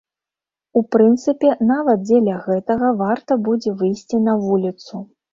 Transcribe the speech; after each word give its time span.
У 0.79 0.81
прынцыпе, 0.93 1.49
нават 1.71 1.99
дзеля 2.07 2.37
гэтага 2.47 2.89
варта 3.01 3.37
будзе 3.49 3.75
выйсці 3.83 4.17
на 4.29 4.33
вуліцу. 4.47 5.03